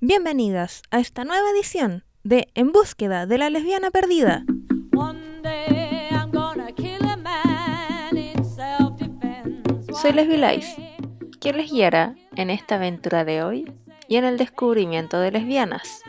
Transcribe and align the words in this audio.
Bienvenidas 0.00 0.82
a 0.90 0.98
esta 0.98 1.24
nueva 1.24 1.48
edición 1.50 2.04
de 2.24 2.48
En 2.54 2.72
búsqueda 2.72 3.24
de 3.24 3.38
la 3.38 3.48
lesbiana 3.48 3.90
perdida. 3.90 4.44
Soy 9.94 10.12
Leslie 10.12 10.36
Lice, 10.36 10.96
quien 11.40 11.56
les 11.56 11.72
guiará 11.72 12.16
en 12.36 12.50
esta 12.50 12.74
aventura 12.74 13.24
de 13.24 13.42
hoy 13.42 13.72
y 14.08 14.16
en 14.16 14.26
el 14.26 14.36
descubrimiento 14.36 15.18
de 15.20 15.30
lesbianas. 15.30 16.02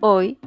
Hoy 0.00 0.38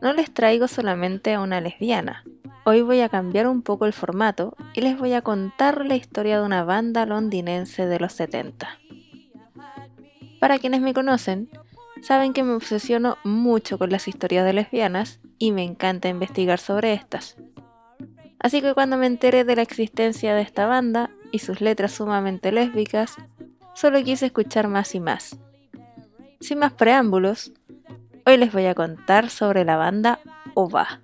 no 0.00 0.12
les 0.12 0.32
traigo 0.32 0.68
solamente 0.68 1.34
a 1.34 1.40
una 1.40 1.60
lesbiana. 1.60 2.24
Hoy 2.64 2.82
voy 2.82 3.00
a 3.00 3.08
cambiar 3.08 3.46
un 3.46 3.62
poco 3.62 3.86
el 3.86 3.92
formato 3.92 4.54
y 4.74 4.82
les 4.82 4.98
voy 4.98 5.12
a 5.14 5.22
contar 5.22 5.86
la 5.86 5.96
historia 5.96 6.38
de 6.38 6.46
una 6.46 6.64
banda 6.64 7.06
londinense 7.06 7.86
de 7.86 7.98
los 7.98 8.12
70. 8.12 8.78
Para 10.38 10.58
quienes 10.58 10.80
me 10.80 10.94
conocen, 10.94 11.48
saben 12.02 12.32
que 12.32 12.42
me 12.42 12.52
obsesiono 12.52 13.16
mucho 13.24 13.78
con 13.78 13.90
las 13.90 14.06
historias 14.06 14.44
de 14.44 14.52
lesbianas 14.52 15.20
y 15.38 15.52
me 15.52 15.64
encanta 15.64 16.08
investigar 16.08 16.58
sobre 16.58 16.92
estas. 16.92 17.36
Así 18.38 18.62
que 18.62 18.74
cuando 18.74 18.96
me 18.96 19.06
enteré 19.06 19.44
de 19.44 19.56
la 19.56 19.62
existencia 19.62 20.34
de 20.34 20.42
esta 20.42 20.66
banda 20.66 21.10
y 21.32 21.40
sus 21.40 21.60
letras 21.60 21.92
sumamente 21.92 22.52
lésbicas, 22.52 23.16
solo 23.74 24.02
quise 24.02 24.26
escuchar 24.26 24.68
más 24.68 24.94
y 24.94 25.00
más. 25.00 25.38
Sin 26.40 26.58
más 26.58 26.72
preámbulos, 26.72 27.52
hoy 28.28 28.36
les 28.36 28.52
voy 28.52 28.66
a 28.66 28.74
contar 28.74 29.30
sobre 29.30 29.64
la 29.64 29.78
banda 29.78 30.20
OVA. 30.52 31.00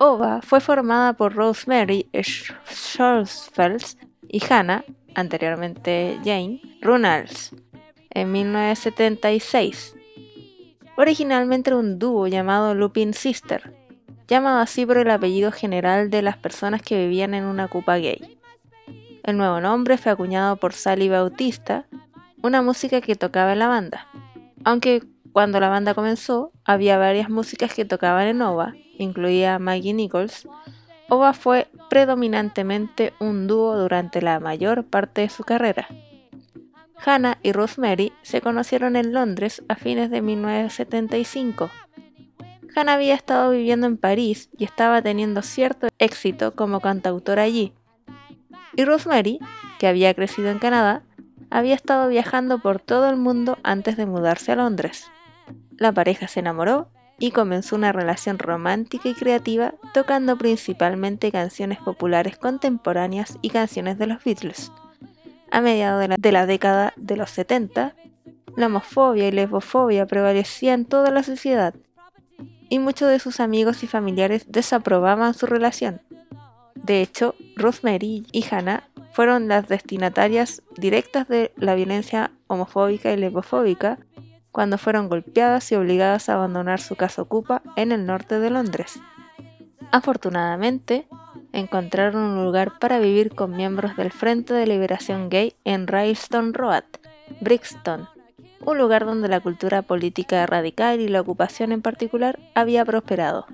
OVA 0.00 0.42
fue 0.42 0.60
formada 0.60 1.12
por 1.12 1.36
Rosemary 1.36 2.08
Schorsfeld 2.12 3.84
y 4.26 4.42
Hannah, 4.44 4.84
anteriormente 5.14 6.18
Jane, 6.24 6.60
Runals, 6.82 7.54
en 8.10 8.32
1976. 8.32 9.94
Originalmente 10.96 11.70
era 11.70 11.76
un 11.76 12.00
dúo 12.00 12.26
llamado 12.26 12.74
Lupin 12.74 13.14
Sister, 13.14 13.72
llamado 14.26 14.58
así 14.58 14.84
por 14.84 14.98
el 14.98 15.12
apellido 15.12 15.52
general 15.52 16.10
de 16.10 16.22
las 16.22 16.36
personas 16.36 16.82
que 16.82 16.98
vivían 16.98 17.34
en 17.34 17.44
una 17.44 17.68
cupa 17.68 17.98
gay. 17.98 18.36
El 19.22 19.36
nuevo 19.36 19.60
nombre 19.60 19.96
fue 19.96 20.10
acuñado 20.10 20.56
por 20.56 20.72
Sally 20.72 21.08
Bautista, 21.08 21.86
una 22.42 22.62
música 22.62 23.00
que 23.00 23.14
tocaba 23.14 23.52
en 23.52 23.60
la 23.60 23.68
banda. 23.68 24.08
Aunque 24.64 25.02
cuando 25.32 25.60
la 25.60 25.68
banda 25.68 25.94
comenzó, 25.94 26.52
había 26.64 26.98
varias 26.98 27.30
músicas 27.30 27.74
que 27.74 27.84
tocaban 27.84 28.26
en 28.26 28.42
OVA, 28.42 28.74
incluía 28.98 29.58
Maggie 29.58 29.94
Nichols. 29.94 30.48
OVA 31.08 31.32
fue 31.32 31.68
predominantemente 31.88 33.14
un 33.18 33.46
dúo 33.46 33.76
durante 33.76 34.20
la 34.20 34.40
mayor 34.40 34.84
parte 34.84 35.22
de 35.22 35.28
su 35.28 35.44
carrera. 35.44 35.88
Hannah 37.04 37.38
y 37.42 37.52
Rosemary 37.52 38.12
se 38.22 38.40
conocieron 38.40 38.96
en 38.96 39.12
Londres 39.12 39.62
a 39.68 39.76
fines 39.76 40.10
de 40.10 40.20
1975. 40.20 41.70
Hannah 42.74 42.94
había 42.94 43.14
estado 43.14 43.50
viviendo 43.50 43.86
en 43.86 43.96
París 43.96 44.50
y 44.58 44.64
estaba 44.64 45.00
teniendo 45.00 45.42
cierto 45.42 45.88
éxito 45.98 46.54
como 46.54 46.80
cantautora 46.80 47.42
allí, 47.42 47.72
y 48.78 48.84
Rosemary, 48.84 49.40
que 49.80 49.88
había 49.88 50.14
crecido 50.14 50.50
en 50.50 50.60
Canadá, 50.60 51.02
había 51.50 51.74
estado 51.74 52.08
viajando 52.08 52.60
por 52.60 52.78
todo 52.78 53.10
el 53.10 53.16
mundo 53.16 53.58
antes 53.64 53.96
de 53.96 54.06
mudarse 54.06 54.52
a 54.52 54.54
Londres. 54.56 55.10
La 55.78 55.92
pareja 55.92 56.26
se 56.28 56.40
enamoró 56.40 56.88
y 57.18 57.30
comenzó 57.30 57.76
una 57.76 57.92
relación 57.92 58.38
romántica 58.38 59.08
y 59.08 59.14
creativa 59.14 59.74
tocando 59.94 60.36
principalmente 60.36 61.32
canciones 61.32 61.78
populares 61.78 62.36
contemporáneas 62.36 63.38
y 63.42 63.50
canciones 63.50 63.98
de 63.98 64.06
los 64.06 64.22
Beatles. 64.24 64.72
A 65.50 65.60
mediados 65.60 66.08
de 66.18 66.32
la, 66.32 66.46
década 66.46 66.92
de 66.96 67.16
los 67.16 67.30
70, 67.30 67.94
la 68.56 68.66
homofobia 68.66 69.28
y 69.28 69.32
lesbofobia 69.32 70.06
prevalecían 70.06 70.80
en 70.80 70.86
toda 70.86 71.10
la 71.10 71.22
sociedad 71.22 71.74
y 72.68 72.80
muchos 72.80 73.08
de 73.08 73.18
sus 73.18 73.40
amigos 73.40 73.82
y 73.82 73.86
familiares 73.86 74.46
desaprobaban 74.48 75.32
su 75.32 75.46
relación. 75.46 76.02
De 76.74 77.02
hecho, 77.02 77.34
Rosemary 77.56 78.26
y 78.30 78.44
Hannah 78.50 78.88
fueron 79.12 79.48
las 79.48 79.68
destinatarias 79.68 80.62
directas 80.76 81.28
de 81.28 81.52
la 81.56 81.74
violencia 81.74 82.30
homofóbica 82.46 83.12
y 83.12 83.16
lesbofóbica 83.16 83.98
cuando 84.52 84.78
fueron 84.78 85.08
golpeadas 85.08 85.70
y 85.72 85.74
obligadas 85.74 86.28
a 86.28 86.34
abandonar 86.34 86.80
su 86.80 86.96
casa 86.96 87.22
ocupa 87.22 87.62
en 87.76 87.92
el 87.92 88.06
norte 88.06 88.38
de 88.38 88.50
Londres. 88.50 89.00
Afortunadamente, 89.90 91.06
encontraron 91.52 92.22
un 92.22 92.44
lugar 92.44 92.78
para 92.78 92.98
vivir 92.98 93.34
con 93.34 93.56
miembros 93.56 93.96
del 93.96 94.12
Frente 94.12 94.54
de 94.54 94.66
Liberación 94.66 95.28
Gay 95.28 95.54
en 95.64 95.86
Railstone 95.86 96.52
Road, 96.52 96.84
Brixton, 97.40 98.08
un 98.64 98.78
lugar 98.78 99.04
donde 99.06 99.28
la 99.28 99.40
cultura 99.40 99.82
política 99.82 100.44
radical 100.46 101.00
y 101.00 101.08
la 101.08 101.20
ocupación 101.20 101.72
en 101.72 101.82
particular 101.82 102.38
había 102.54 102.84
prosperado. 102.84 103.46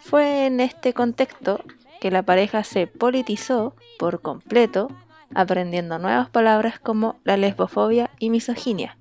Fue 0.00 0.46
en 0.46 0.60
este 0.60 0.94
contexto 0.94 1.60
que 2.00 2.10
la 2.10 2.22
pareja 2.22 2.64
se 2.64 2.86
politizó 2.86 3.74
por 3.98 4.22
completo, 4.22 4.88
aprendiendo 5.34 5.98
nuevas 5.98 6.30
palabras 6.30 6.80
como 6.80 7.16
la 7.24 7.36
lesbofobia 7.36 8.10
y 8.18 8.30
misoginia, 8.30 8.96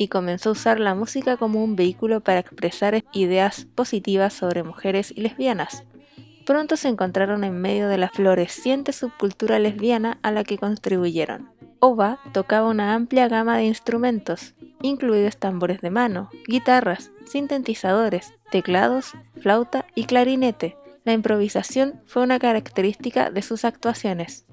y 0.00 0.08
comenzó 0.08 0.48
a 0.48 0.52
usar 0.52 0.80
la 0.80 0.94
música 0.94 1.36
como 1.36 1.62
un 1.62 1.76
vehículo 1.76 2.22
para 2.22 2.38
expresar 2.38 3.04
ideas 3.12 3.66
positivas 3.74 4.32
sobre 4.32 4.62
mujeres 4.62 5.12
y 5.14 5.20
lesbianas. 5.20 5.84
Pronto 6.46 6.78
se 6.78 6.88
encontraron 6.88 7.44
en 7.44 7.60
medio 7.60 7.86
de 7.86 7.98
la 7.98 8.08
floreciente 8.08 8.94
subcultura 8.94 9.58
lesbiana 9.58 10.18
a 10.22 10.32
la 10.32 10.42
que 10.42 10.56
contribuyeron. 10.56 11.50
Ova 11.80 12.18
tocaba 12.32 12.70
una 12.70 12.94
amplia 12.94 13.28
gama 13.28 13.58
de 13.58 13.64
instrumentos, 13.64 14.54
incluidos 14.80 15.36
tambores 15.36 15.82
de 15.82 15.90
mano, 15.90 16.30
guitarras, 16.48 17.10
sintetizadores, 17.26 18.32
teclados, 18.50 19.12
flauta 19.42 19.84
y 19.94 20.04
clarinete, 20.04 20.78
la 21.04 21.12
improvisación 21.12 22.00
fue 22.06 22.22
una 22.22 22.38
característica 22.38 23.30
de 23.30 23.42
sus 23.42 23.66
actuaciones. 23.66 24.46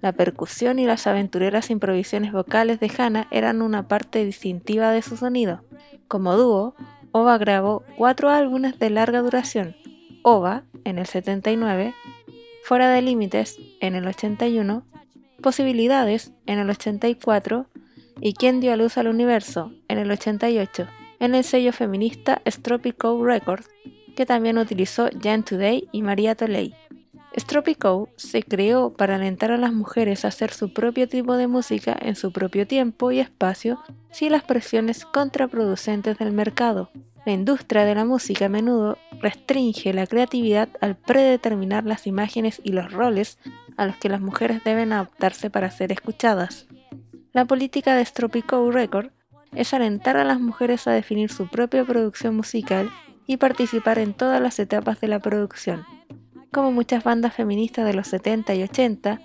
La 0.00 0.12
percusión 0.12 0.78
y 0.78 0.86
las 0.86 1.06
aventureras 1.06 1.70
improvisaciones 1.70 2.32
vocales 2.32 2.80
de 2.80 2.90
Hannah 2.96 3.28
eran 3.30 3.62
una 3.62 3.88
parte 3.88 4.24
distintiva 4.24 4.90
de 4.90 5.02
su 5.02 5.16
sonido. 5.16 5.62
Como 6.08 6.36
dúo, 6.36 6.74
Ova 7.12 7.38
grabó 7.38 7.82
cuatro 7.96 8.30
álbumes 8.30 8.78
de 8.78 8.90
larga 8.90 9.22
duración. 9.22 9.74
Ova, 10.22 10.64
en 10.84 10.98
el 10.98 11.06
79, 11.06 11.94
Fuera 12.62 12.90
de 12.90 13.00
Límites, 13.00 13.58
en 13.80 13.94
el 13.94 14.06
81, 14.06 14.84
Posibilidades, 15.40 16.32
en 16.46 16.58
el 16.58 16.68
84, 16.68 17.66
y 18.20 18.34
Quién 18.34 18.60
dio 18.60 18.72
a 18.72 18.76
luz 18.76 18.98
al 18.98 19.08
universo, 19.08 19.72
en 19.88 19.98
el 19.98 20.10
88, 20.10 20.86
en 21.20 21.34
el 21.34 21.44
sello 21.44 21.72
feminista 21.72 22.42
Stropico 22.46 23.24
Records, 23.24 23.68
que 24.16 24.26
también 24.26 24.58
utilizó 24.58 25.08
Jan 25.22 25.42
Today 25.42 25.88
y 25.92 26.02
María 26.02 26.34
Toley. 26.34 26.74
Stropico 27.38 28.08
se 28.16 28.42
creó 28.42 28.94
para 28.94 29.16
alentar 29.16 29.52
a 29.52 29.58
las 29.58 29.72
mujeres 29.72 30.24
a 30.24 30.28
hacer 30.28 30.52
su 30.52 30.72
propio 30.72 31.06
tipo 31.06 31.36
de 31.36 31.46
música 31.46 31.94
en 32.00 32.16
su 32.16 32.32
propio 32.32 32.66
tiempo 32.66 33.12
y 33.12 33.20
espacio 33.20 33.78
sin 34.10 34.32
las 34.32 34.42
presiones 34.42 35.04
contraproducentes 35.04 36.16
del 36.16 36.32
mercado. 36.32 36.90
La 37.26 37.32
industria 37.32 37.84
de 37.84 37.94
la 37.94 38.06
música 38.06 38.46
a 38.46 38.48
menudo 38.48 38.96
restringe 39.20 39.92
la 39.92 40.06
creatividad 40.06 40.70
al 40.80 40.96
predeterminar 40.96 41.84
las 41.84 42.06
imágenes 42.06 42.60
y 42.64 42.72
los 42.72 42.90
roles 42.90 43.38
a 43.76 43.84
los 43.84 43.96
que 43.96 44.08
las 44.08 44.22
mujeres 44.22 44.64
deben 44.64 44.94
adaptarse 44.94 45.50
para 45.50 45.70
ser 45.70 45.92
escuchadas. 45.92 46.66
La 47.34 47.44
política 47.44 47.94
de 47.96 48.04
Stropico 48.04 48.70
Record 48.70 49.10
es 49.54 49.74
alentar 49.74 50.16
a 50.16 50.24
las 50.24 50.40
mujeres 50.40 50.86
a 50.86 50.92
definir 50.92 51.30
su 51.30 51.48
propia 51.48 51.84
producción 51.84 52.34
musical 52.34 52.90
y 53.26 53.36
participar 53.36 53.98
en 53.98 54.14
todas 54.14 54.40
las 54.40 54.58
etapas 54.58 55.00
de 55.00 55.08
la 55.08 55.18
producción. 55.18 55.84
Como 56.56 56.72
muchas 56.72 57.04
bandas 57.04 57.34
feministas 57.34 57.84
de 57.84 57.92
los 57.92 58.06
70 58.06 58.54
y 58.54 58.62
80, 58.62 59.20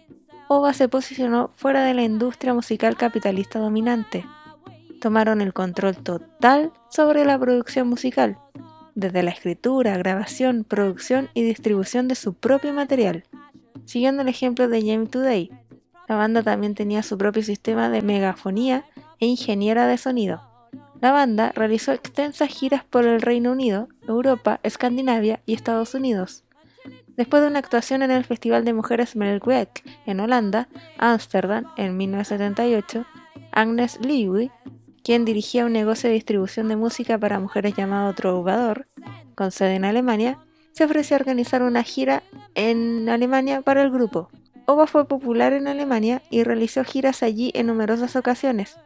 OVA 0.49 0.73
se 0.73 0.89
posicionó 0.89 1.49
fuera 1.55 1.85
de 1.85 1.93
la 1.93 2.03
industria 2.03 2.53
musical 2.53 2.97
capitalista 2.97 3.57
dominante. 3.57 4.25
Tomaron 4.99 5.39
el 5.39 5.53
control 5.53 5.95
total 5.95 6.73
sobre 6.89 7.23
la 7.23 7.39
producción 7.39 7.87
musical, 7.87 8.37
desde 8.95 9.23
la 9.23 9.31
escritura, 9.31 9.95
grabación, 9.95 10.65
producción 10.65 11.29
y 11.33 11.43
distribución 11.43 12.09
de 12.09 12.15
su 12.15 12.33
propio 12.33 12.73
material. 12.73 13.23
Siguiendo 13.85 14.23
el 14.23 14.27
ejemplo 14.27 14.67
de 14.67 14.81
Jamie 14.81 15.07
Today, 15.07 15.51
la 16.09 16.17
banda 16.17 16.43
también 16.43 16.75
tenía 16.75 17.01
su 17.01 17.17
propio 17.17 17.43
sistema 17.43 17.87
de 17.89 18.01
megafonía 18.01 18.83
e 19.21 19.25
ingeniera 19.25 19.87
de 19.87 19.97
sonido. 19.97 20.41
La 20.99 21.13
banda 21.13 21.53
realizó 21.55 21.93
extensas 21.93 22.49
giras 22.49 22.83
por 22.83 23.05
el 23.05 23.21
Reino 23.21 23.53
Unido, 23.53 23.87
Europa, 24.05 24.59
Escandinavia 24.63 25.39
y 25.45 25.53
Estados 25.53 25.95
Unidos. 25.95 26.43
Después 27.17 27.41
de 27.41 27.49
una 27.49 27.59
actuación 27.59 28.01
en 28.01 28.11
el 28.11 28.23
Festival 28.23 28.65
de 28.65 28.73
Mujeres 28.73 29.15
Melkweg 29.15 29.69
en 30.05 30.19
Holanda, 30.19 30.69
Ámsterdam, 30.97 31.65
en 31.77 31.97
1978, 31.97 33.05
Agnes 33.51 33.99
Lewy, 34.01 34.51
quien 35.03 35.25
dirigía 35.25 35.65
un 35.65 35.73
negocio 35.73 36.09
de 36.09 36.15
distribución 36.15 36.67
de 36.67 36.75
música 36.75 37.17
para 37.17 37.39
mujeres 37.39 37.75
llamado 37.75 38.13
Trovador, 38.13 38.87
con 39.35 39.51
sede 39.51 39.75
en 39.75 39.85
Alemania, 39.85 40.37
se 40.71 40.85
ofreció 40.85 41.15
a 41.15 41.19
organizar 41.19 41.63
una 41.63 41.83
gira 41.83 42.23
en 42.55 43.09
Alemania 43.09 43.61
para 43.61 43.81
el 43.81 43.91
grupo. 43.91 44.29
Ova 44.65 44.87
fue 44.87 45.05
popular 45.05 45.53
en 45.53 45.67
Alemania 45.67 46.21
y 46.29 46.43
realizó 46.43 46.83
giras 46.83 47.23
allí 47.23 47.51
en 47.55 47.67
numerosas 47.67 48.15
ocasiones. 48.15 48.77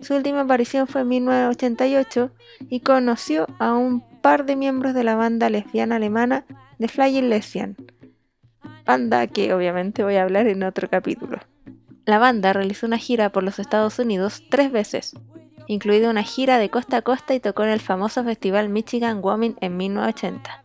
Su 0.00 0.14
última 0.14 0.40
aparición 0.40 0.86
fue 0.86 1.02
en 1.02 1.08
1988 1.08 2.30
y 2.68 2.80
conoció 2.80 3.46
a 3.58 3.74
un 3.74 4.02
par 4.20 4.44
de 4.46 4.56
miembros 4.56 4.94
de 4.94 5.04
la 5.04 5.14
banda 5.14 5.50
lesbiana 5.50 5.96
alemana 5.96 6.44
The 6.78 6.88
Flying 6.88 7.28
Lesbian, 7.28 7.76
banda 8.84 9.26
que 9.26 9.52
obviamente 9.52 10.02
voy 10.02 10.16
a 10.16 10.22
hablar 10.22 10.46
en 10.46 10.62
otro 10.62 10.88
capítulo. 10.88 11.38
La 12.06 12.18
banda 12.18 12.52
realizó 12.52 12.86
una 12.86 12.98
gira 12.98 13.30
por 13.30 13.42
los 13.42 13.58
Estados 13.58 13.98
Unidos 13.98 14.42
tres 14.50 14.72
veces, 14.72 15.14
incluida 15.66 16.10
una 16.10 16.22
gira 16.22 16.58
de 16.58 16.70
costa 16.70 16.98
a 16.98 17.02
costa 17.02 17.34
y 17.34 17.40
tocó 17.40 17.62
en 17.64 17.70
el 17.70 17.80
famoso 17.80 18.24
festival 18.24 18.68
Michigan 18.68 19.20
Women 19.22 19.56
en 19.60 19.76
1980. 19.76 20.64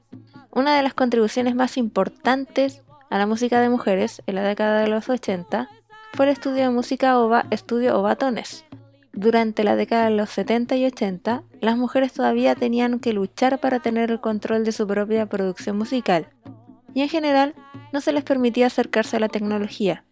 Una 0.51 0.75
de 0.75 0.83
las 0.83 0.93
contribuciones 0.93 1.53
más 1.53 1.77
importantes 1.77 2.81
a 3.09 3.17
la 3.17 3.27
música 3.27 3.59
de 3.59 3.69
mujeres 3.69 4.23
en 4.25 4.35
la 4.35 4.41
década 4.41 4.81
de 4.81 4.87
los 4.87 5.09
80 5.09 5.69
fue 6.13 6.25
el 6.25 6.31
estudio 6.31 6.63
de 6.63 6.69
música 6.69 7.19
OVA 7.19 7.45
Estudio 7.51 7.99
Ovatones. 7.99 8.65
Durante 9.15 9.63
la 9.63 9.75
década 9.75 10.05
de 10.05 10.15
los 10.15 10.29
70 10.29 10.75
y 10.75 10.85
80, 10.85 11.43
las 11.61 11.77
mujeres 11.77 12.13
todavía 12.13 12.55
tenían 12.55 12.99
que 12.99 13.13
luchar 13.13 13.59
para 13.59 13.79
tener 13.79 14.11
el 14.11 14.21
control 14.21 14.63
de 14.63 14.71
su 14.71 14.85
propia 14.85 15.25
producción 15.25 15.77
musical, 15.77 16.27
y 16.93 17.01
en 17.01 17.09
general 17.09 17.55
no 17.93 18.01
se 18.01 18.11
les 18.11 18.23
permitía 18.23 18.67
acercarse 18.67 19.17
a 19.17 19.19
la 19.19 19.29
tecnología, 19.29 20.03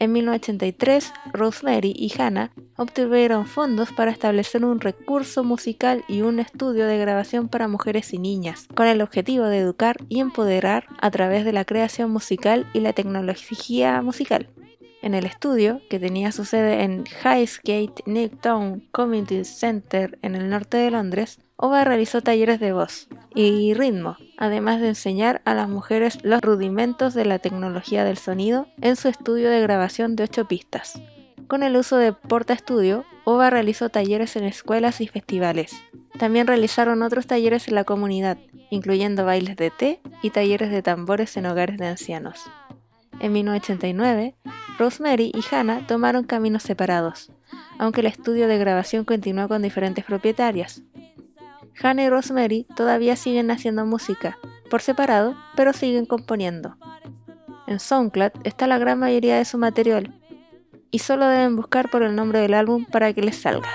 en 0.00 0.12
1983, 0.12 1.12
Rosemary 1.34 1.92
y 1.94 2.10
Hannah 2.18 2.52
obtuvieron 2.76 3.44
fondos 3.44 3.92
para 3.92 4.10
establecer 4.10 4.64
un 4.64 4.80
recurso 4.80 5.44
musical 5.44 6.04
y 6.08 6.22
un 6.22 6.40
estudio 6.40 6.86
de 6.86 6.96
grabación 6.96 7.48
para 7.48 7.68
mujeres 7.68 8.14
y 8.14 8.18
niñas, 8.18 8.66
con 8.74 8.86
el 8.86 9.02
objetivo 9.02 9.44
de 9.44 9.58
educar 9.58 9.96
y 10.08 10.20
empoderar 10.20 10.86
a 11.02 11.10
través 11.10 11.44
de 11.44 11.52
la 11.52 11.66
creación 11.66 12.10
musical 12.10 12.66
y 12.72 12.80
la 12.80 12.94
tecnología 12.94 14.00
musical. 14.00 14.48
En 15.02 15.14
el 15.14 15.24
estudio, 15.24 15.80
que 15.88 15.98
tenía 15.98 16.30
su 16.30 16.44
sede 16.44 16.82
en 16.82 17.04
Highgate 17.24 18.02
Newtown 18.04 18.86
Community 18.92 19.44
Center 19.44 20.18
en 20.20 20.34
el 20.34 20.50
norte 20.50 20.76
de 20.76 20.90
Londres, 20.90 21.40
Ova 21.56 21.84
realizó 21.84 22.20
talleres 22.20 22.60
de 22.60 22.72
voz 22.72 23.08
y 23.34 23.72
ritmo, 23.74 24.16
además 24.36 24.80
de 24.80 24.88
enseñar 24.88 25.40
a 25.44 25.54
las 25.54 25.68
mujeres 25.68 26.18
los 26.22 26.40
rudimentos 26.42 27.14
de 27.14 27.24
la 27.24 27.38
tecnología 27.38 28.04
del 28.04 28.18
sonido 28.18 28.66
en 28.82 28.96
su 28.96 29.08
estudio 29.08 29.48
de 29.50 29.60
grabación 29.60 30.16
de 30.16 30.24
8 30.24 30.48
pistas. 30.48 31.00
Con 31.48 31.62
el 31.62 31.76
uso 31.76 31.96
de 31.96 32.12
Porta 32.12 32.54
Studio, 32.56 33.04
Ova 33.24 33.50
realizó 33.50 33.88
talleres 33.88 34.36
en 34.36 34.44
escuelas 34.44 35.00
y 35.00 35.08
festivales. 35.08 35.72
También 36.18 36.46
realizaron 36.46 37.02
otros 37.02 37.26
talleres 37.26 37.68
en 37.68 37.74
la 37.74 37.84
comunidad, 37.84 38.38
incluyendo 38.70 39.24
bailes 39.24 39.56
de 39.56 39.70
té 39.70 40.00
y 40.22 40.30
talleres 40.30 40.70
de 40.70 40.82
tambores 40.82 41.36
en 41.36 41.46
hogares 41.46 41.78
de 41.78 41.86
ancianos. 41.86 42.40
En 43.20 43.32
1989, 43.32 44.34
Rosemary 44.78 45.30
y 45.34 45.54
Hannah 45.54 45.86
tomaron 45.86 46.24
caminos 46.24 46.62
separados, 46.62 47.30
aunque 47.78 48.00
el 48.00 48.06
estudio 48.06 48.48
de 48.48 48.56
grabación 48.56 49.04
continuó 49.04 49.46
con 49.46 49.60
diferentes 49.60 50.06
propietarias. 50.06 50.82
Hannah 51.82 52.04
y 52.04 52.08
Rosemary 52.08 52.66
todavía 52.74 53.16
siguen 53.16 53.50
haciendo 53.50 53.84
música, 53.84 54.38
por 54.70 54.80
separado, 54.80 55.36
pero 55.54 55.74
siguen 55.74 56.06
componiendo. 56.06 56.76
En 57.66 57.78
SoundCloud 57.78 58.32
está 58.44 58.66
la 58.66 58.78
gran 58.78 58.98
mayoría 58.98 59.36
de 59.36 59.44
su 59.44 59.58
material, 59.58 60.18
y 60.90 61.00
solo 61.00 61.26
deben 61.26 61.56
buscar 61.56 61.90
por 61.90 62.02
el 62.02 62.16
nombre 62.16 62.40
del 62.40 62.54
álbum 62.54 62.86
para 62.86 63.12
que 63.12 63.22
les 63.22 63.36
salga. 63.36 63.68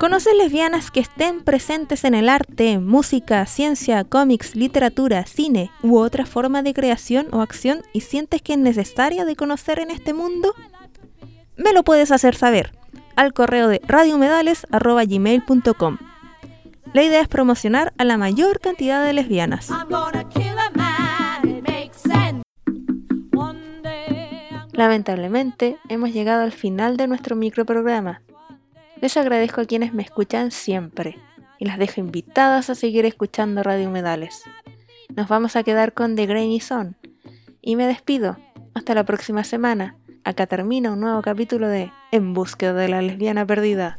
¿Conoces 0.00 0.34
lesbianas 0.34 0.90
que 0.90 0.98
estén 1.00 1.42
presentes 1.42 2.04
en 2.04 2.14
el 2.14 2.30
arte, 2.30 2.78
música, 2.78 3.44
ciencia, 3.44 4.02
cómics, 4.02 4.56
literatura, 4.56 5.26
cine 5.26 5.70
u 5.82 5.98
otra 5.98 6.24
forma 6.24 6.62
de 6.62 6.72
creación 6.72 7.26
o 7.32 7.42
acción 7.42 7.82
y 7.92 8.00
sientes 8.00 8.40
que 8.40 8.54
es 8.54 8.58
necesaria 8.58 9.26
de 9.26 9.36
conocer 9.36 9.78
en 9.78 9.90
este 9.90 10.14
mundo? 10.14 10.54
Me 11.58 11.74
lo 11.74 11.82
puedes 11.82 12.12
hacer 12.12 12.34
saber 12.34 12.72
al 13.14 13.34
correo 13.34 13.68
de 13.68 13.82
radiomedales.gmail.com. 13.86 15.98
La 16.94 17.02
idea 17.02 17.20
es 17.20 17.28
promocionar 17.28 17.92
a 17.98 18.06
la 18.06 18.16
mayor 18.16 18.58
cantidad 18.58 19.04
de 19.04 19.12
lesbianas. 19.12 19.68
Lamentablemente, 24.72 25.76
hemos 25.90 26.10
llegado 26.10 26.42
al 26.42 26.52
final 26.52 26.96
de 26.96 27.06
nuestro 27.06 27.36
microprograma. 27.36 28.22
Les 29.00 29.16
agradezco 29.16 29.62
a 29.62 29.64
quienes 29.64 29.94
me 29.94 30.02
escuchan 30.02 30.50
siempre 30.50 31.16
y 31.58 31.64
las 31.64 31.78
dejo 31.78 32.00
invitadas 32.00 32.68
a 32.68 32.74
seguir 32.74 33.06
escuchando 33.06 33.62
Radio 33.62 33.88
Humedales. 33.88 34.42
Nos 35.16 35.26
vamos 35.26 35.56
a 35.56 35.62
quedar 35.62 35.94
con 35.94 36.16
The 36.16 36.26
Grainy 36.26 36.60
Zone 36.60 36.94
y 37.62 37.76
me 37.76 37.86
despido. 37.86 38.36
Hasta 38.74 38.94
la 38.94 39.04
próxima 39.04 39.42
semana. 39.42 39.96
Acá 40.22 40.46
termina 40.46 40.92
un 40.92 41.00
nuevo 41.00 41.22
capítulo 41.22 41.66
de 41.68 41.90
En 42.12 42.34
búsqueda 42.34 42.74
de 42.74 42.88
la 42.88 43.00
lesbiana 43.00 43.46
perdida. 43.46 43.98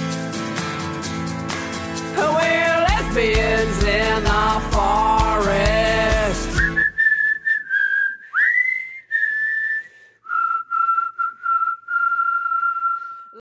kids 3.33 3.83
in 3.83 4.23
the 4.23 4.61
forest. 4.71 5.80